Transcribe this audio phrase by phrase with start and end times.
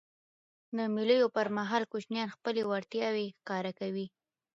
[0.77, 4.07] د مېلو پر مهال کوچنيان خپلي وړتیاوي ښکاره کوي.